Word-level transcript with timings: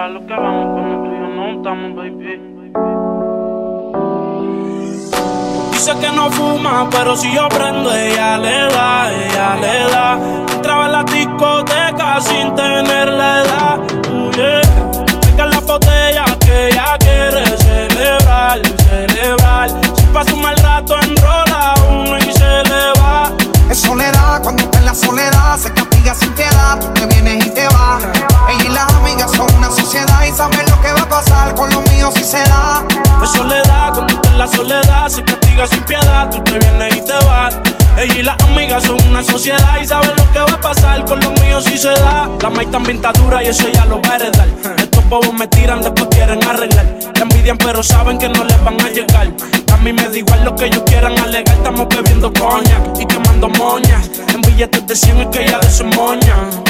para 0.00 0.12
lo 0.14 0.26
que 0.26 0.32
vamos 0.32 0.66
cuando 0.72 1.02
tú 1.02 1.14
y 1.14 1.18
yo 1.18 1.28
no 1.28 1.46
estamos, 1.58 1.94
baby. 1.94 2.40
Dice 5.72 5.92
que 6.00 6.10
no 6.16 6.30
fuma, 6.30 6.88
pero 6.90 7.14
si 7.16 7.30
yo 7.34 7.46
prendo, 7.50 7.94
ella 7.94 8.38
le 8.38 8.58
da, 8.74 9.12
ella 9.12 9.56
le 9.56 9.90
da. 9.92 10.18
Entraba 10.54 10.86
en 10.86 10.92
la 10.92 11.04
discoteca 11.04 12.18
sin 12.22 12.54
tener 12.54 13.08
la 13.08 13.42
edad. 13.42 13.89
Se 35.10 35.24
castiga 35.24 35.66
sin 35.66 35.82
piedad. 35.82 36.30
Tú 36.30 36.42
te 36.44 36.58
vienes 36.58 36.96
y 36.96 37.00
te 37.04 37.12
vas. 37.24 37.56
Ella 37.98 38.14
y 38.18 38.22
las 38.22 38.42
amigas 38.44 38.84
son 38.84 38.96
una 39.08 39.22
sociedad 39.22 39.78
y 39.82 39.86
saben 39.86 40.10
lo 40.16 40.32
que 40.32 40.38
va 40.38 40.56
a 40.56 40.60
pasar 40.60 41.04
con 41.04 41.20
los 41.20 41.32
míos 41.40 41.64
si 41.64 41.76
se 41.76 41.90
da. 41.90 42.28
La 42.40 42.50
maíz 42.50 42.70
también 42.70 43.02
dura 43.18 43.42
y 43.42 43.48
eso 43.48 43.68
ya 43.68 43.84
lo 43.86 44.00
va 44.00 44.12
a 44.12 44.16
heredar. 44.16 44.48
Estos 44.78 45.08
bobos 45.08 45.34
me 45.34 45.46
tiran, 45.48 45.82
después 45.82 46.06
quieren 46.10 46.42
arreglar. 46.44 46.86
Te 47.12 47.22
envidian, 47.22 47.58
pero 47.58 47.82
saben 47.82 48.18
que 48.18 48.28
no 48.28 48.44
les 48.44 48.64
van 48.64 48.80
a 48.80 48.88
llegar. 48.88 49.28
A 49.72 49.76
mí 49.78 49.92
me 49.92 50.08
da 50.08 50.16
igual 50.16 50.44
lo 50.44 50.54
que 50.54 50.66
ellos 50.66 50.82
quieran 50.86 51.18
alegar. 51.18 51.56
Estamos 51.56 51.88
bebiendo 51.88 52.32
coña 52.32 52.80
y 52.98 53.04
quemando 53.04 53.48
moñas. 53.48 54.08
En 54.32 54.40
billetes 54.42 54.86
de 54.86 54.94
100 54.94 55.20
es 55.20 55.26
que 55.26 55.46
ya 55.46 55.58
de 55.58 55.70
su 55.70 55.84
moña. 55.84 56.69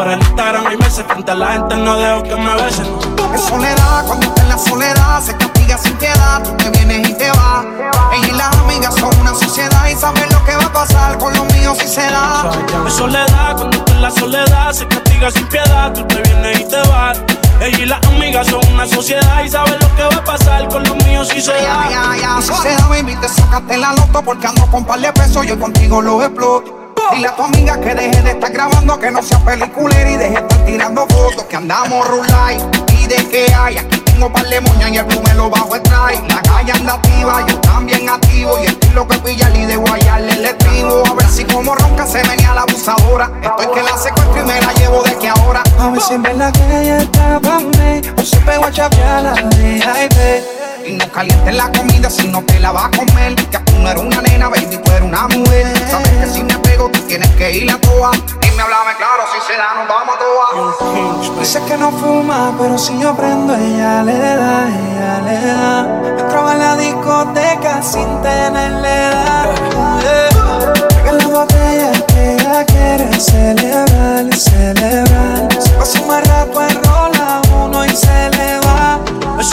Por 0.00 0.08
el 0.08 0.18
Instagram 0.18 0.66
hay 0.66 0.78
meses. 0.78 1.04
Frente 1.06 1.30
a 1.30 1.34
la 1.34 1.52
gente 1.52 1.76
no 1.76 1.94
dejo 1.98 2.22
que 2.22 2.34
me 2.34 2.54
besen. 2.54 2.86
Es 3.34 3.42
soledad 3.42 4.06
cuando 4.06 4.28
está 4.28 4.40
en 4.40 4.48
la 4.48 4.56
soledad. 4.56 5.22
Se 5.22 5.36
castiga 5.36 5.76
sin 5.76 5.94
piedad. 5.98 6.42
Tú 6.42 6.56
te 6.56 6.70
vienes 6.70 7.06
y 7.06 7.12
te 7.12 7.28
vas. 7.28 7.66
Ella 8.14 8.26
y 8.26 8.30
las 8.30 8.56
amigas 8.56 8.94
son 8.94 9.14
una 9.20 9.34
sociedad 9.34 9.86
y 9.88 9.94
saben 9.94 10.26
lo 10.32 10.42
que 10.46 10.56
va 10.56 10.64
a 10.64 10.72
pasar 10.72 11.18
con 11.18 11.34
los 11.34 11.44
míos 11.52 11.76
si 11.78 11.86
se 11.86 12.00
da. 12.00 12.50
Es 12.86 12.94
soledad 12.94 13.56
cuando 13.58 13.76
está 13.76 13.92
en 13.92 14.00
la 14.00 14.10
soledad. 14.10 14.72
Se 14.72 14.88
castiga 14.88 15.30
sin 15.32 15.46
piedad. 15.48 15.92
Tú 15.92 16.02
te 16.06 16.22
vienes 16.22 16.60
y 16.60 16.64
te 16.64 16.80
vas. 16.88 17.20
Ella 17.60 17.78
y 17.78 17.84
las 17.84 18.06
amigas 18.06 18.46
son 18.46 18.66
una 18.72 18.86
sociedad 18.86 19.44
y 19.44 19.50
saben 19.50 19.78
lo 19.80 19.96
que 19.96 20.02
va 20.02 20.14
a 20.14 20.24
pasar 20.24 20.66
con 20.68 20.82
los 20.82 20.96
míos 21.04 21.28
si 21.28 21.42
se 21.42 21.52
da. 21.52 22.40
Si 22.40 22.54
se 22.54 22.74
da, 22.74 22.86
baby, 22.88 23.16
te 23.16 23.28
sacaste 23.28 23.76
la 23.76 23.92
loto 23.92 24.22
porque 24.22 24.46
ando 24.46 24.66
con 24.68 24.82
par 24.82 24.98
de 24.98 25.12
pesos. 25.12 25.44
Yo 25.44 25.60
contigo 25.60 26.00
lo 26.00 26.22
exploto. 26.22 26.79
Dile 27.12 27.28
a 27.28 27.34
tu 27.34 27.42
amiga 27.42 27.80
que 27.80 27.94
deje 27.94 28.22
de 28.22 28.30
estar 28.30 28.52
grabando, 28.52 28.98
que 28.98 29.10
no 29.10 29.22
sea 29.22 29.38
peliculera 29.38 30.10
y 30.10 30.16
deje 30.16 30.34
de 30.34 30.40
estar 30.40 30.64
tirando 30.64 31.06
fotos, 31.08 31.44
que 31.44 31.56
andamos 31.56 32.06
rulay 32.06 32.58
y 32.98 33.06
de 33.06 33.16
que 33.28 33.52
hay. 33.52 33.78
Aquí 33.78 33.98
tengo 33.98 34.32
par 34.32 34.46
de 34.46 34.60
moñas 34.60 34.90
y 34.90 34.98
el 34.98 35.04
blue 35.04 35.22
me 35.22 35.34
lo 35.34 35.50
bajo 35.50 35.74
el. 35.74 35.82
La 36.28 36.42
calle 36.42 36.72
anda 36.72 36.94
activa, 36.94 37.44
yo 37.46 37.58
también 37.60 38.08
activo 38.08 38.58
y 38.62 38.66
estilo 38.66 39.06
que 39.08 39.18
pilla 39.18 39.50
y 39.54 39.66
de 39.66 39.76
guayarle 39.76 40.32
el 40.32 40.44
estribo. 40.44 41.02
A 41.06 41.14
ver 41.14 41.28
si 41.28 41.44
como 41.44 41.74
ronca 41.74 42.06
se 42.06 42.22
venía 42.22 42.54
la 42.54 42.62
abusadora. 42.62 43.30
Estoy 43.42 43.66
que 43.74 43.82
la 43.82 43.98
secuestro 43.98 44.42
y 44.42 44.46
me 44.46 44.60
la 44.60 44.72
llevo 44.74 45.02
de 45.02 45.16
que 45.16 45.28
ahora. 45.28 45.62
A 45.78 45.90
ver 45.90 46.00
si 46.00 46.14
en 46.14 46.22
verdad 46.22 46.52
que 46.52 46.80
ella 46.82 46.98
está 46.98 47.40
pa' 47.40 47.60
mí 47.60 48.02
O 48.16 48.22
se 48.22 48.36
pegó 48.40 48.66
a 48.66 48.70
chapearla 48.70 49.34
de 49.34 50.59
baby 50.90 50.96
no 50.96 51.12
calientes 51.12 51.54
la 51.54 51.70
comida 51.72 52.10
si 52.10 52.28
no 52.28 52.42
te 52.42 52.58
la 52.60 52.72
vas 52.72 52.86
a 52.86 52.90
comer. 52.90 53.34
Que 53.34 53.58
tú 53.58 53.78
no 53.78 53.90
eres 53.90 54.02
una 54.02 54.20
nena, 54.22 54.48
baby, 54.48 54.76
tú 54.76 54.90
eres 54.90 55.02
una 55.02 55.28
mujer. 55.28 55.66
Sabes 55.90 56.08
que 56.08 56.26
si 56.26 56.42
me 56.42 56.58
pego, 56.58 56.90
tú 56.90 57.00
tienes 57.00 57.28
que 57.30 57.50
ir 57.58 57.70
a 57.70 57.80
toa. 57.80 58.10
Dime, 58.40 58.62
háblame 58.62 58.96
claro, 58.96 59.24
si 59.32 59.52
se 59.52 59.58
da, 59.58 59.74
nos 59.74 59.88
vamos 59.88 60.14
a 60.14 60.18
toa. 60.18 61.38
Dice 61.38 61.62
que 61.66 61.76
no 61.76 61.90
fuma, 61.92 62.52
pero 62.58 62.78
si 62.78 62.98
yo 62.98 63.14
prendo, 63.14 63.54
ella 63.54 64.02
le 64.02 64.18
da, 64.18 64.68
ella 64.68 65.20
le 65.24 65.46
da. 65.46 66.20
Entraba 66.20 66.52
en 66.52 66.58
la 66.58 66.76
discoteca 66.76 67.82
sin 67.82 68.22
tenerle. 68.22 69.19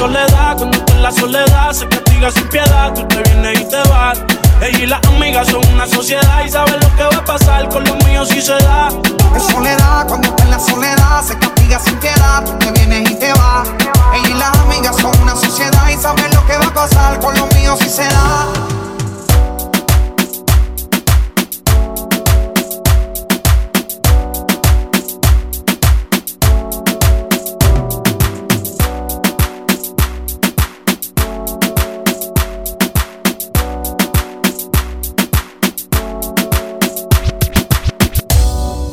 Soledad 0.07 0.57
cuando 0.57 0.77
está 0.77 0.93
en 0.93 1.03
la 1.03 1.11
soledad. 1.11 1.73
Se 1.73 1.87
castiga 1.87 2.31
sin 2.31 2.47
piedad. 2.49 2.93
Tú 2.93 3.07
te 3.07 3.21
vienes 3.23 3.61
y 3.61 3.69
te 3.69 3.89
vas. 3.89 4.19
Ella 4.61 4.79
y 4.79 4.85
las 4.87 5.03
amigas 5.07 5.47
son 5.47 5.65
una 5.73 5.85
sociedad 5.87 6.45
y 6.45 6.49
saben 6.49 6.79
lo 6.79 6.95
que 6.95 7.03
va 7.03 7.21
a 7.21 7.25
pasar 7.25 7.69
con 7.69 7.83
los 7.83 8.03
míos 8.05 8.29
si 8.29 8.41
se 8.41 8.53
da. 8.53 8.76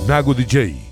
Nago 0.07 0.35
DJ. 0.35 0.84